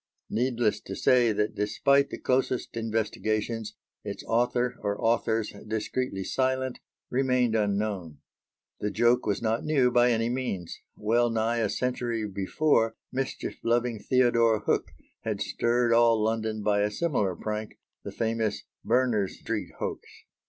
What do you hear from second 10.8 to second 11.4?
Well